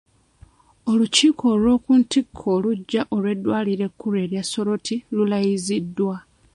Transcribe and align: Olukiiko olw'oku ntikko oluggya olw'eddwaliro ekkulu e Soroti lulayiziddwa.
Olukiiko 0.91 1.43
olw'oku 1.53 1.91
ntikko 2.01 2.43
oluggya 2.57 3.01
olw'eddwaliro 3.15 3.83
ekkulu 3.89 4.17
e 4.41 4.43
Soroti 4.51 4.95
lulayiziddwa. 5.15 6.15